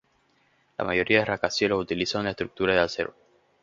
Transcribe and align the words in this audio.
La 0.79 0.83
mayoría 0.85 1.19
de 1.19 1.25
rascacielos 1.25 1.79
utilizan 1.79 2.21
una 2.21 2.31
estructura 2.31 2.73
de 2.73 2.79
acero. 2.79 3.15